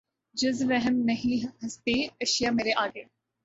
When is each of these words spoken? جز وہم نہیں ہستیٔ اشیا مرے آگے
جز 0.35 0.63
وہم 0.69 0.95
نہیں 1.05 1.45
ہستیٔ 1.59 2.07
اشیا 2.21 2.51
مرے 2.51 2.73
آگے 2.77 3.03